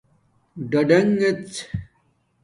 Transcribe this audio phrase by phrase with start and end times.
[0.69, 1.09] ڈِٹیڎ